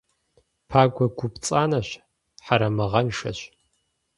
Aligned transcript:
Пагуэ 0.69 1.05
гу 1.17 1.27
пцӏанэщ, 1.33 1.89
хьэрэмыгъэншэщ. 2.45 3.39